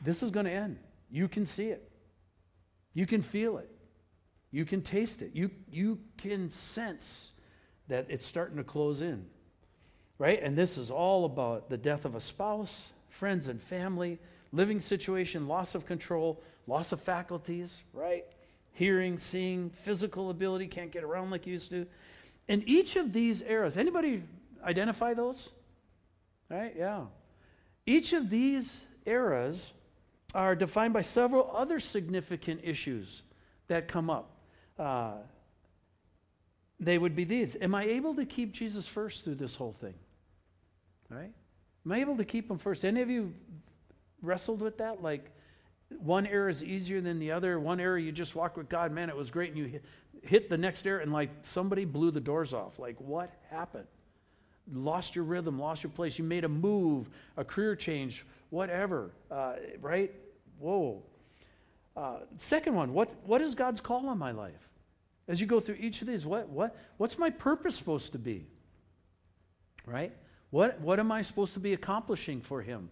[0.01, 0.79] this is going to end.
[1.12, 1.88] You can see it,
[2.92, 3.70] you can feel it,
[4.51, 7.31] you can taste it, you, you can sense
[7.87, 9.27] that it's starting to close in
[10.22, 10.40] right?
[10.40, 14.20] And this is all about the death of a spouse, friends and family,
[14.53, 18.25] living situation, loss of control, loss of faculties, right?
[18.75, 21.88] Hearing, seeing, physical ability, can't get around like you used to.
[22.46, 24.22] In each of these eras, anybody
[24.62, 25.51] identify those?
[26.48, 26.72] Right?
[26.79, 27.07] Yeah.
[27.85, 29.72] Each of these eras
[30.35, 33.23] are defined by several other significant issues
[33.68, 34.31] that come up.
[34.79, 35.12] Uh,
[36.81, 39.95] they would be these Am I able to keep Jesus first through this whole thing?
[41.09, 41.31] Right?
[41.85, 42.85] Am I able to keep him first?
[42.85, 43.35] Any of you
[44.23, 45.03] wrestled with that?
[45.03, 45.31] Like
[45.99, 47.61] one era is easier than the other.
[47.61, 49.85] One era you just walk with God, man, it was great, and you hit,
[50.23, 52.79] hit the next era, and like somebody blew the doors off.
[52.79, 53.87] Like what happened?
[54.73, 56.18] Lost your rhythm, lost your place.
[56.18, 60.12] You made a move, a career change, whatever, uh, right?
[60.62, 61.03] Whoa.
[61.96, 64.68] Uh, second one, what, what is God's call on my life?
[65.27, 68.46] As you go through each of these, what, what, what's my purpose supposed to be?
[69.85, 70.12] Right?
[70.51, 72.90] What, what am I supposed to be accomplishing for Him?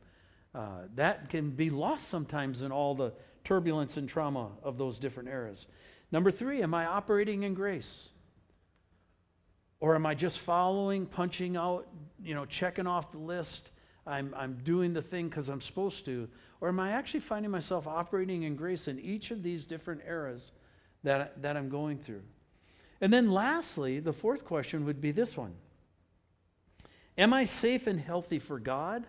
[0.52, 3.12] Uh, that can be lost sometimes in all the
[3.44, 5.68] turbulence and trauma of those different eras.
[6.11, 8.09] Number three, am I operating in grace?
[9.78, 11.87] Or am I just following, punching out,
[12.20, 13.70] you know, checking off the list?
[14.11, 16.29] I'm, I'm doing the thing because I'm supposed to.
[16.61, 20.53] Or am I actually finding myself operating in grace in each of these different eras
[21.05, 22.23] that, that I'm going through?
[23.01, 25.55] And then lastly, the fourth question would be this one
[27.16, 29.07] Am I safe and healthy for God,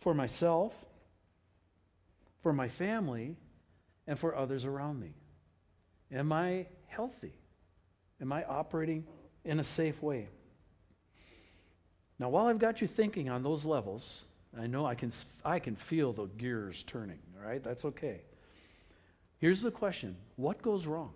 [0.00, 0.72] for myself,
[2.42, 3.36] for my family,
[4.06, 5.12] and for others around me?
[6.12, 7.34] Am I healthy?
[8.20, 9.04] Am I operating
[9.44, 10.28] in a safe way?
[12.18, 14.24] Now, while I've got you thinking on those levels,
[14.58, 15.12] I know I can,
[15.44, 17.62] I can feel the gears turning, all right?
[17.62, 18.22] That's okay.
[19.38, 21.12] Here's the question What goes wrong?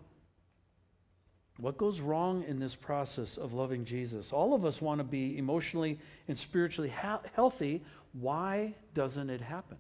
[1.59, 4.33] What goes wrong in this process of loving Jesus?
[4.33, 7.83] All of us want to be emotionally and spiritually ha- healthy.
[8.13, 9.77] Why doesn't it happen?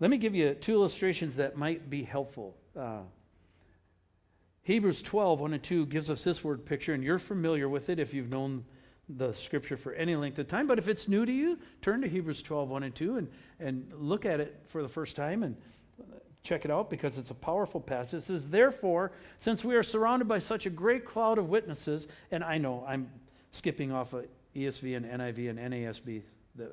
[0.00, 2.56] Let me give you two illustrations that might be helpful.
[2.76, 3.02] Uh,
[4.64, 7.98] Hebrews 12, 1 and 2 gives us this word picture, and you're familiar with it
[7.98, 8.64] if you've known
[9.08, 10.66] the scripture for any length of time.
[10.66, 13.28] But if it's new to you, turn to Hebrews 12, 1 and 2 and,
[13.60, 15.54] and look at it for the first time and
[16.42, 18.18] check it out because it's a powerful passage.
[18.18, 22.44] It says, Therefore, since we are surrounded by such a great cloud of witnesses, and
[22.44, 23.10] I know I'm
[23.50, 26.22] skipping off of ESV and NIV and NASB,
[26.54, 26.70] the,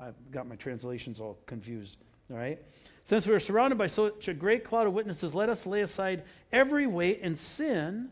[0.00, 1.96] I've got my translations all confused.
[2.30, 2.58] All right?
[3.04, 6.22] Since we are surrounded by such a great cloud of witnesses, let us lay aside
[6.52, 8.08] every weight and sin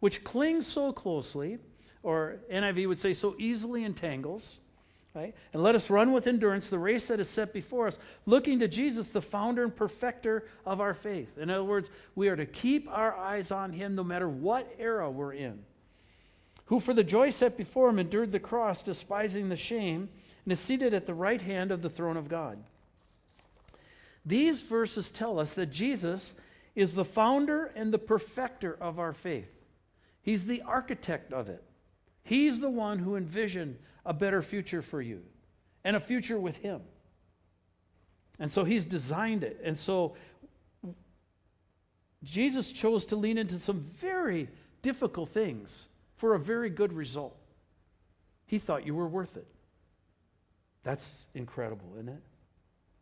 [0.00, 1.58] which clings so closely,
[2.02, 4.58] or NIV would say so easily entangles.
[5.14, 5.34] Right?
[5.52, 8.66] And let us run with endurance the race that is set before us, looking to
[8.66, 11.36] Jesus, the founder and perfecter of our faith.
[11.38, 15.08] In other words, we are to keep our eyes on him no matter what era
[15.10, 15.62] we're in.
[16.66, 20.08] Who, for the joy set before him, endured the cross, despising the shame,
[20.44, 22.58] and is seated at the right hand of the throne of God.
[24.24, 26.34] These verses tell us that Jesus
[26.74, 29.50] is the founder and the perfecter of our faith.
[30.22, 31.62] He's the architect of it.
[32.22, 35.22] He's the one who envisioned a better future for you
[35.84, 36.80] and a future with Him.
[38.38, 39.60] And so He's designed it.
[39.64, 40.14] And so
[42.22, 44.48] Jesus chose to lean into some very
[44.80, 47.36] difficult things for a very good result.
[48.46, 49.46] He thought you were worth it.
[50.84, 52.22] That's incredible, isn't it?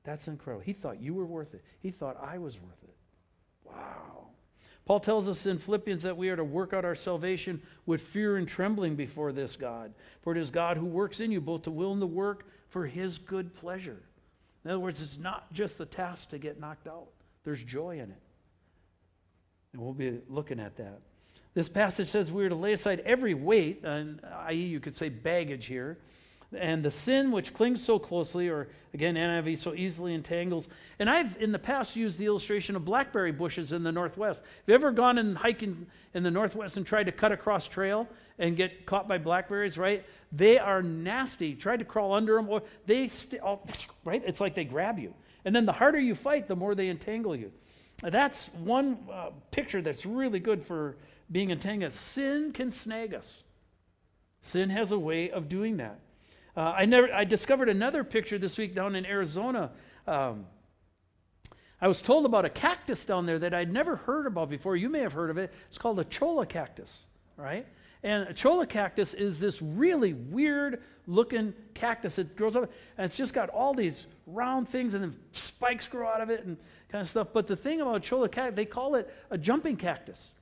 [0.05, 0.65] That's incredible.
[0.65, 1.63] He thought you were worth it.
[1.81, 2.97] He thought I was worth it.
[3.65, 4.29] Wow.
[4.87, 8.39] Paul tells us in Philippians that we are to work out our salvation with fear
[8.39, 9.93] and trembling before this God.
[10.23, 12.87] For it is God who works in you both to will and to work for
[12.87, 14.03] his good pleasure.
[14.65, 17.09] In other words, it's not just the task to get knocked out,
[17.45, 18.23] there's joy in it.
[19.73, 21.01] And we'll be looking at that.
[21.55, 25.09] This passage says we are to lay aside every weight, and i.e., you could say
[25.09, 25.99] baggage here,
[26.57, 30.69] and the sin which clings so closely, or again, NIV so easily entangles.
[30.99, 34.41] And I've in the past used the illustration of blackberry bushes in the Northwest.
[34.41, 38.09] Have you ever gone and hiking in the Northwest and tried to cut across trail
[38.39, 40.05] and get caught by blackberries, right?
[40.33, 41.55] They are nasty.
[41.55, 43.61] Tried to crawl under them, or they, st- oh,
[44.05, 44.23] right?
[44.27, 45.15] It's like they grab you.
[45.45, 47.53] And then the harder you fight, the more they entangle you.
[48.03, 50.97] That's one uh, picture that's really good for
[51.31, 51.93] being entangled.
[51.93, 53.43] Sin can snag us.
[54.43, 56.01] Sin has a way of doing that.
[56.57, 59.71] Uh, I, never, I discovered another picture this week down in Arizona.
[60.07, 60.47] Um,
[61.81, 64.77] I was told about a cactus down there that I'd never heard about before.
[64.77, 65.53] You may have heard of it.
[65.69, 67.05] It's called a cholla cactus,
[67.37, 67.67] right?
[68.03, 72.19] And a cholla cactus is this really weird looking cactus.
[72.19, 76.09] It grows up, and it's just got all these round things, and then spikes grow
[76.09, 76.57] out of it and
[76.89, 77.29] kind of stuff.
[77.33, 80.33] But the thing about a cholla cactus, they call it a jumping cactus.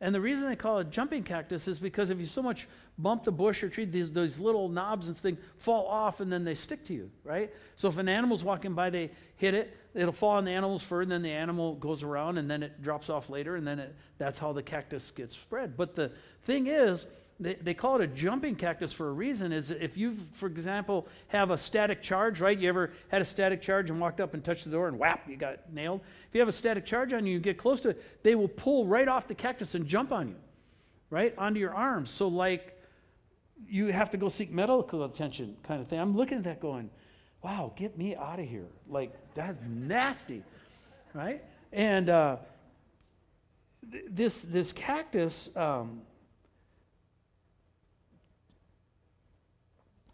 [0.00, 3.24] And the reason they call it jumping cactus is because if you so much bump
[3.24, 6.84] the bush or tree, these, little knobs and things fall off and then they stick
[6.86, 7.50] to you, right?
[7.76, 11.00] So if an animal's walking by, they hit it, it'll fall on the animal's fur,
[11.00, 13.94] and then the animal goes around and then it drops off later, and then it,
[14.18, 15.78] that's how the cactus gets spread.
[15.78, 17.06] But the thing is,
[17.38, 21.06] they, they call it a jumping cactus for a reason is if you for example
[21.28, 22.58] have a static charge right?
[22.58, 25.28] You ever had a static charge and walked up and touched the door and whap
[25.28, 26.00] you got nailed?
[26.28, 28.48] If you have a static charge on you you get close to it they will
[28.48, 30.36] pull right off the cactus and jump on you
[31.10, 31.34] right?
[31.38, 32.10] Onto your arms.
[32.10, 32.80] So like
[33.68, 35.98] you have to go seek medical attention kind of thing.
[35.98, 36.90] I'm looking at that going
[37.42, 38.66] wow get me out of here.
[38.88, 40.42] Like that's nasty
[41.16, 41.42] right?
[41.72, 42.36] And uh,
[43.90, 46.02] th- this this cactus um,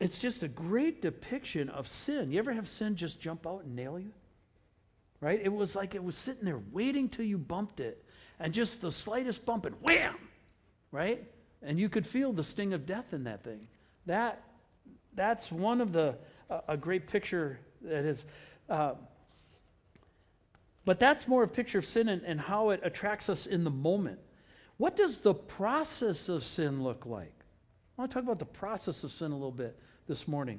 [0.02, 2.32] it's just a great depiction of sin.
[2.32, 4.10] You ever have sin just jump out and nail you?
[5.20, 5.40] Right?
[5.40, 8.04] It was like it was sitting there waiting till you bumped it,
[8.40, 10.16] and just the slightest bump and wham!
[10.90, 11.22] Right?
[11.62, 13.68] And you could feel the sting of death in that thing.
[14.06, 14.42] That
[15.14, 16.16] that's one of the
[16.66, 18.24] a great picture that is.
[18.68, 18.94] Uh,
[20.84, 23.70] but that's more a picture of sin and, and how it attracts us in the
[23.70, 24.18] moment.
[24.78, 27.32] What does the process of sin look like?
[27.96, 30.58] I want to talk about the process of sin a little bit this morning.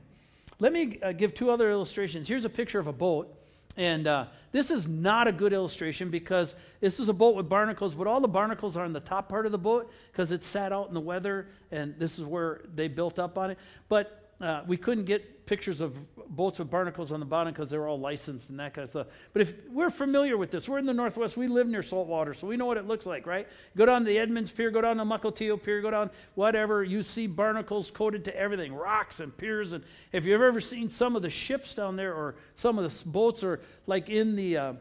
[0.60, 2.28] Let me uh, give two other illustrations.
[2.28, 3.36] Here's a picture of a boat.
[3.76, 7.96] And uh, this is not a good illustration because this is a boat with barnacles,
[7.96, 10.72] but all the barnacles are on the top part of the boat because it sat
[10.72, 13.58] out in the weather, and this is where they built up on it.
[13.90, 15.98] But uh, we couldn't get pictures of
[16.36, 18.90] boats with barnacles on the bottom because they were all licensed and that kind of
[18.90, 19.08] stuff.
[19.34, 22.34] But if we're familiar with this, we're in the Northwest, we live near salt water,
[22.34, 23.48] so we know what it looks like, right?
[23.76, 27.28] Go down the Edmonds Pier, go down the Mukilteo Pier, go down whatever, you see
[27.28, 29.74] barnacles coated to everything, rocks and piers.
[29.74, 33.10] And if you've ever seen some of the ships down there or some of the
[33.10, 34.74] boats or like in the, uh,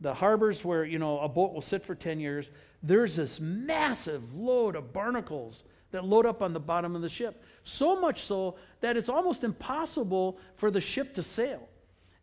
[0.00, 2.50] the harbors where, you know, a boat will sit for 10 years,
[2.82, 7.42] there's this massive load of barnacles that load up on the bottom of the ship.
[7.64, 11.68] So much so that it's almost impossible for the ship to sail.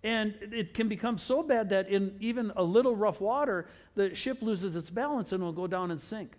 [0.03, 4.43] And it can become so bad that in even a little rough water, the ship
[4.43, 6.33] loses its balance and will go down and sink.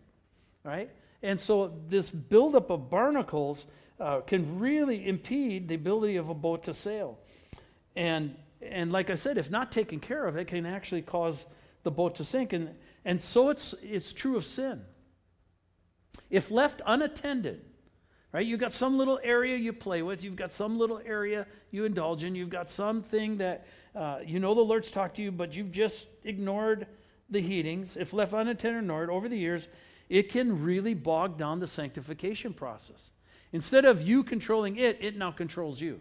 [0.62, 0.90] Right?
[1.22, 3.66] And so this buildup of barnacles
[3.98, 7.18] uh, can really impede the ability of a boat to sail.
[7.96, 11.46] And, and like I said, if not taken care of, it can actually cause
[11.82, 12.52] the boat to sink.
[12.52, 12.70] And,
[13.04, 14.82] and so it's, it's true of sin.
[16.30, 17.64] If left unattended,
[18.32, 18.44] right?
[18.44, 22.24] You've got some little area you play with, you've got some little area you indulge
[22.24, 25.72] in, you've got something that uh, you know the Lord's talked to you, but you've
[25.72, 26.86] just ignored
[27.30, 27.96] the heatings.
[27.96, 29.68] If left unattended or ignored over the years,
[30.08, 33.10] it can really bog down the sanctification process.
[33.52, 36.00] Instead of you controlling it, it now controls you.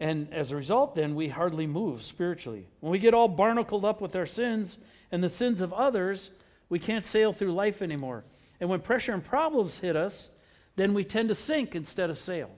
[0.00, 2.66] And as a result, then we hardly move spiritually.
[2.80, 4.78] When we get all barnacled up with our sins
[5.12, 6.30] and the sins of others,
[6.72, 8.24] we can't sail through life anymore.
[8.58, 10.30] And when pressure and problems hit us,
[10.74, 12.48] then we tend to sink instead of sail.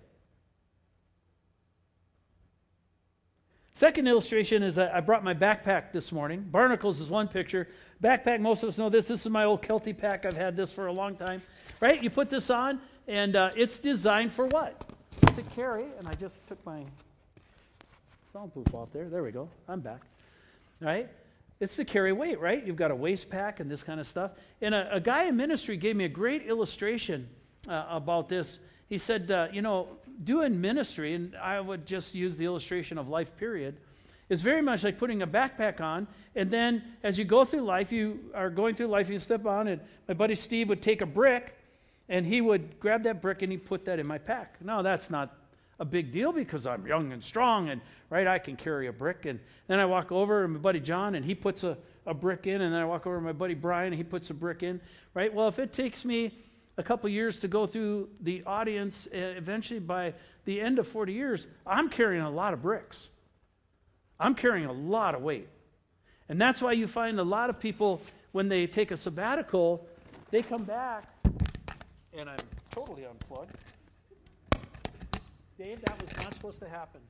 [3.72, 6.46] Second illustration is I brought my backpack this morning.
[6.48, 7.66] Barnacles is one picture.
[8.04, 9.08] Backpack, most of us know this.
[9.08, 10.24] This is my old Kelty pack.
[10.24, 11.42] I've had this for a long time.
[11.80, 12.00] Right?
[12.00, 14.88] You put this on, and uh, it's designed for what?
[15.26, 15.86] To carry.
[15.98, 16.84] And I just took my
[18.32, 19.08] soundproof off there.
[19.08, 19.48] There we go.
[19.66, 20.02] I'm back.
[20.80, 21.10] Right?
[21.60, 22.64] It's to carry weight, right?
[22.64, 24.32] You've got a waist pack and this kind of stuff.
[24.60, 27.28] And a, a guy in ministry gave me a great illustration
[27.68, 28.58] uh, about this.
[28.88, 29.88] He said, uh, you know,
[30.22, 33.76] doing ministry, and I would just use the illustration of life, period,
[34.28, 36.06] is very much like putting a backpack on.
[36.34, 39.68] And then as you go through life, you are going through life, you step on,
[39.68, 41.54] and my buddy Steve would take a brick
[42.08, 44.56] and he would grab that brick and he'd put that in my pack.
[44.60, 45.34] No, that's not
[45.78, 49.26] a big deal because I'm young and strong and right I can carry a brick.
[49.26, 52.46] And then I walk over to my buddy John and he puts a, a brick
[52.46, 52.60] in.
[52.60, 54.80] And then I walk over to my buddy Brian and he puts a brick in
[55.14, 55.32] right?
[55.32, 56.38] Well if it takes me
[56.76, 61.46] a couple years to go through the audience eventually by the end of 40 years
[61.66, 63.10] I'm carrying a lot of bricks.
[64.18, 65.48] I'm carrying a lot of weight.
[66.28, 68.00] And that's why you find a lot of people
[68.32, 69.86] when they take a sabbatical
[70.30, 71.04] they come back
[72.12, 72.38] and I'm
[72.70, 73.56] totally unplugged
[75.56, 77.00] Dave, that was not supposed to happen.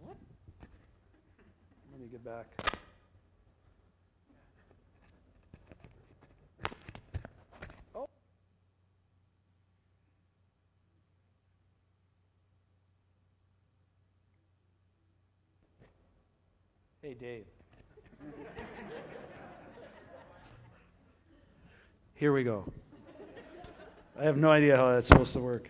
[0.00, 0.16] What?
[1.90, 2.46] Let me get back.
[7.94, 8.08] Oh.
[17.02, 17.44] Hey, Dave.
[22.14, 22.72] Here we go.
[24.22, 25.68] I have no idea how that's supposed to work.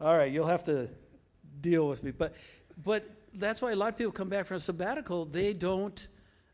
[0.00, 0.88] All right, you'll have to
[1.60, 2.10] deal with me.
[2.10, 2.32] But,
[2.82, 5.26] but that's why a lot of people come back from a sabbatical.
[5.26, 6.08] They don't,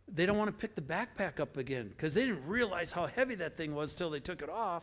[0.08, 3.36] they don't want to pick the backpack up again because they didn't realize how heavy
[3.36, 4.82] that thing was till they took it off.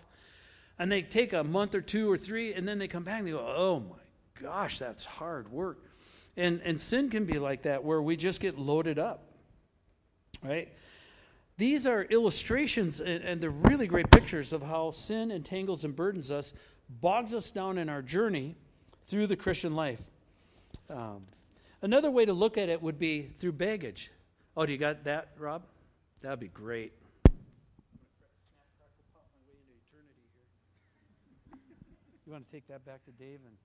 [0.79, 3.27] And they take a month or two or three, and then they come back and
[3.27, 5.91] they go, "Oh my gosh, that's hard work."
[6.37, 9.25] And and sin can be like that, where we just get loaded up,
[10.41, 10.69] right?
[11.61, 16.31] These are illustrations, and, and they're really great pictures of how sin entangles and burdens
[16.31, 16.53] us,
[16.89, 18.55] bogs us down in our journey
[19.05, 20.01] through the Christian life.
[20.89, 21.21] Um,
[21.83, 24.09] another way to look at it would be through baggage.
[24.57, 25.61] Oh, do you got that, Rob?
[26.23, 26.93] That'd be great.
[32.25, 33.55] You want to take that back to Dave and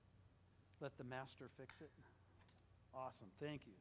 [0.83, 1.89] let the master fix it?
[2.95, 3.29] Awesome.
[3.41, 3.73] Thank you.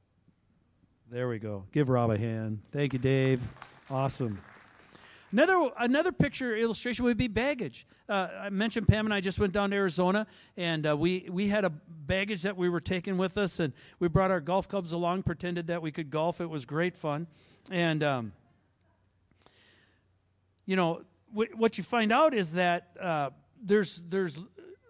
[1.12, 1.66] There we go.
[1.74, 2.62] Give Rob a hand.
[2.72, 3.42] Thank you, Dave.
[3.90, 4.40] Awesome.
[5.32, 7.86] Another, another picture illustration would be baggage.
[8.08, 10.28] Uh, I mentioned Pam and I just went down to Arizona,
[10.58, 14.08] and uh, we, we had a baggage that we were taking with us, and we
[14.08, 16.42] brought our golf clubs along, pretended that we could golf.
[16.42, 17.28] It was great fun.
[17.70, 18.32] And, um,
[20.66, 23.30] you know, w- what you find out is that uh,
[23.62, 24.40] there's, there's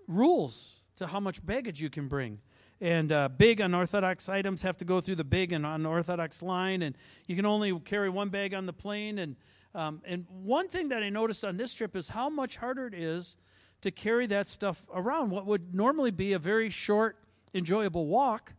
[0.07, 2.39] rules to how much baggage you can bring.
[2.85, 6.95] And uh, big unorthodox items have to go through the big and unorthodox line, and
[7.25, 9.17] you can only carry one bag on the plane.
[9.17, 9.35] And
[9.73, 12.93] um, and one thing that I noticed on this trip is how much harder it
[12.93, 13.37] is
[13.81, 15.31] to carry that stuff around.
[15.31, 17.17] What would normally be a very short,
[17.55, 18.53] enjoyable walk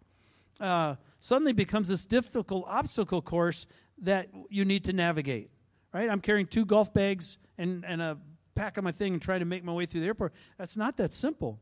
[0.58, 3.64] uh, suddenly becomes this difficult obstacle course
[3.98, 5.50] that you need to navigate.
[5.94, 6.10] Right?
[6.10, 8.18] I'm carrying two golf bags and, and a
[8.56, 10.32] pack of my thing and trying to make my way through the airport.
[10.58, 11.60] That's not that simple.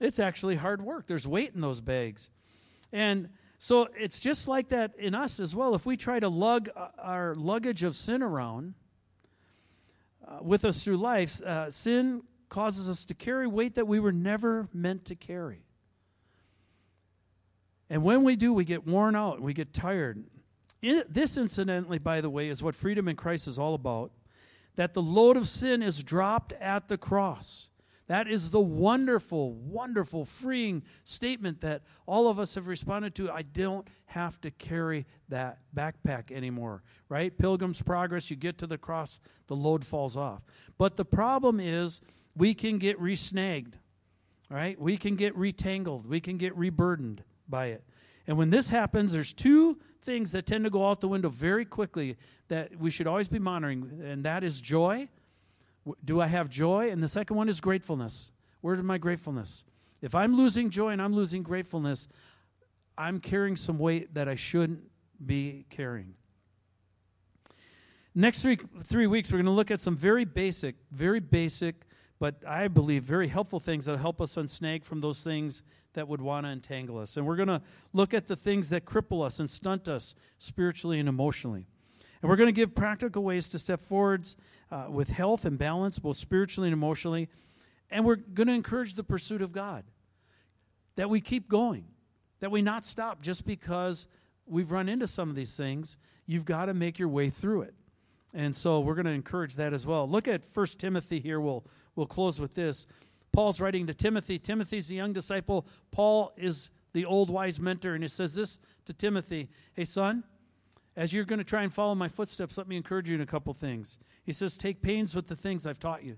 [0.00, 1.06] It's actually hard work.
[1.06, 2.30] There's weight in those bags.
[2.92, 3.28] And
[3.58, 5.74] so it's just like that in us as well.
[5.74, 8.74] If we try to lug uh, our luggage of sin around,
[10.26, 14.12] uh, with us through life, uh, sin causes us to carry weight that we were
[14.12, 15.62] never meant to carry.
[17.88, 20.24] And when we do, we get worn out, we get tired.
[20.80, 24.12] This, incidentally, by the way, is what freedom in Christ is all about
[24.76, 27.69] that the load of sin is dropped at the cross.
[28.10, 33.30] That is the wonderful, wonderful, freeing statement that all of us have responded to.
[33.30, 37.32] I don't have to carry that backpack anymore, right?
[37.38, 40.42] Pilgrim's Progress, you get to the cross, the load falls off.
[40.76, 42.00] But the problem is
[42.34, 43.74] we can get resnagged,
[44.50, 44.76] right?
[44.76, 47.84] We can get retangled, we can get reburdened by it.
[48.26, 51.64] And when this happens, there's two things that tend to go out the window very
[51.64, 52.16] quickly
[52.48, 55.08] that we should always be monitoring, and that is joy
[56.04, 56.90] do I have joy?
[56.90, 58.30] And the second one is gratefulness.
[58.60, 59.64] Where's my gratefulness?
[60.02, 62.08] If I'm losing joy and I'm losing gratefulness,
[62.96, 64.82] I'm carrying some weight that I shouldn't
[65.24, 66.14] be carrying.
[68.14, 71.76] Next three, three weeks, we're going to look at some very basic, very basic,
[72.18, 75.62] but I believe very helpful things that help us unsnag from those things
[75.92, 77.16] that would want to entangle us.
[77.16, 77.62] And we're going to
[77.92, 81.66] look at the things that cripple us and stunt us spiritually and emotionally.
[82.22, 84.36] And we're going to give practical ways to step forwards
[84.70, 87.28] uh, with health and balance, both spiritually and emotionally.
[87.90, 89.84] And we're going to encourage the pursuit of God.
[90.96, 91.86] That we keep going,
[92.40, 94.06] that we not stop just because
[94.46, 95.96] we've run into some of these things.
[96.26, 97.74] You've got to make your way through it.
[98.34, 100.08] And so we're going to encourage that as well.
[100.08, 101.40] Look at First Timothy here.
[101.40, 101.64] We'll,
[101.96, 102.86] we'll close with this.
[103.32, 104.38] Paul's writing to Timothy.
[104.38, 105.66] Timothy's a young disciple.
[105.90, 107.94] Paul is the old wise mentor.
[107.94, 110.24] And he says this to Timothy Hey, son,
[110.96, 113.26] as you're going to try and follow my footsteps, let me encourage you in a
[113.26, 113.98] couple things.
[114.24, 116.16] He says, Take pains with the things I've taught you.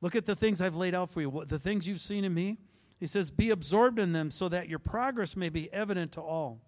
[0.00, 2.58] Look at the things I've laid out for you, the things you've seen in me.
[2.98, 6.60] He says, Be absorbed in them so that your progress may be evident to all.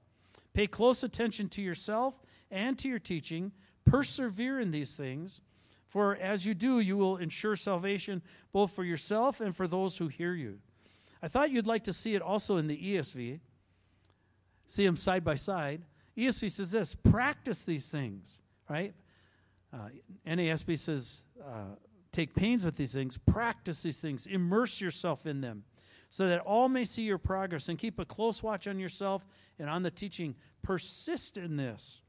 [0.54, 2.20] Pay close attention to yourself
[2.50, 3.52] and to your teaching.
[3.84, 5.40] Persevere in these things,
[5.86, 8.22] for as you do, you will ensure salvation
[8.52, 10.58] both for yourself and for those who hear you.
[11.22, 13.40] I thought you'd like to see it also in the ESV,
[14.66, 15.82] see them side by side.
[16.18, 18.92] ESV says this practice these things, right?
[19.72, 19.88] Uh,
[20.26, 21.76] NASB says uh,
[22.10, 25.62] take pains with these things, practice these things, immerse yourself in them,
[26.10, 29.24] so that all may see your progress and keep a close watch on yourself
[29.58, 30.34] and on the teaching.
[30.62, 32.00] Persist in this.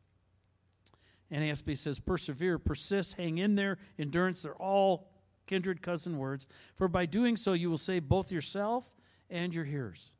[1.31, 4.41] NASB says persevere, persist, hang in there, endurance.
[4.41, 5.11] They're all
[5.45, 6.47] kindred cousin words.
[6.75, 8.95] For by doing so, you will save both yourself
[9.29, 10.11] and your hearers.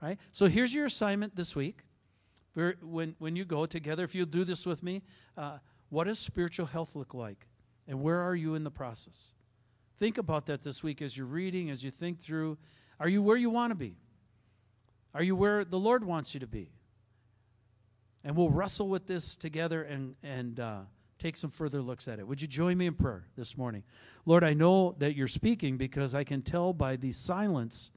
[0.00, 0.18] Right.
[0.30, 1.82] So here's your assignment this week
[2.54, 5.02] when, when you go together, if you'll do this with me,
[5.36, 5.58] uh,
[5.90, 7.46] what does spiritual health look like?
[7.86, 9.32] And where are you in the process?
[9.98, 12.58] Think about that this week as you're reading, as you think through.
[13.00, 13.96] Are you where you want to be?
[15.14, 16.70] Are you where the Lord wants you to be?
[18.24, 20.80] And we'll wrestle with this together and, and uh,
[21.18, 22.26] take some further looks at it.
[22.26, 23.82] Would you join me in prayer this morning?
[24.26, 27.90] Lord, I know that you're speaking because I can tell by the silence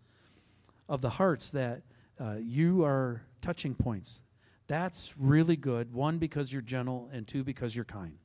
[0.88, 1.82] of the hearts that
[2.20, 4.22] uh, you are touching points
[4.72, 5.94] that's really good.
[5.94, 8.18] One, because you're gentle, and two, because you're kind.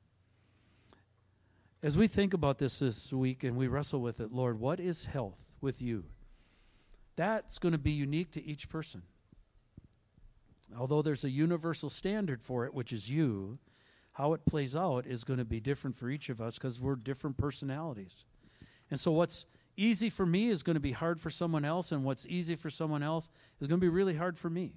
[1.82, 5.06] As we think about this this week and we wrestle with it, Lord, what is
[5.06, 6.04] health with you?
[7.16, 9.02] That's going to be unique to each person.
[10.78, 13.58] Although there's a universal standard for it, which is you,
[14.12, 16.94] how it plays out is going to be different for each of us because we're
[16.94, 18.24] different personalities.
[18.88, 22.04] And so, what's easy for me is going to be hard for someone else, and
[22.04, 23.30] what's easy for someone else
[23.60, 24.74] is going to be really hard for me.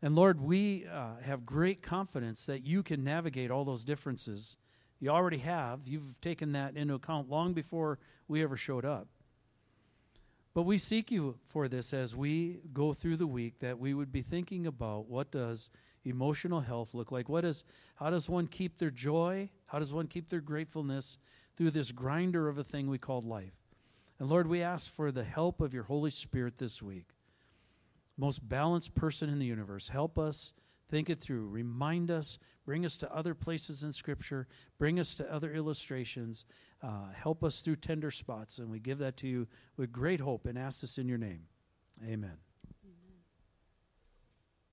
[0.00, 4.56] And Lord, we uh, have great confidence that you can navigate all those differences.
[5.00, 5.80] You already have.
[5.86, 9.08] You've taken that into account long before we ever showed up.
[10.54, 14.10] But we seek you for this as we go through the week, that we would
[14.10, 15.70] be thinking about what does
[16.04, 17.28] emotional health look like?
[17.28, 17.64] What is,
[17.96, 19.50] how does one keep their joy?
[19.66, 21.18] How does one keep their gratefulness
[21.56, 23.54] through this grinder of a thing we call life?
[24.18, 27.10] And Lord, we ask for the help of your Holy Spirit this week.
[28.18, 30.52] Most balanced person in the universe, help us
[30.90, 31.46] think it through.
[31.46, 34.48] Remind us, bring us to other places in Scripture,
[34.78, 36.44] bring us to other illustrations,
[36.82, 38.58] uh, help us through tender spots.
[38.58, 39.46] And we give that to you
[39.76, 41.42] with great hope and ask this in your name.
[42.04, 42.47] Amen.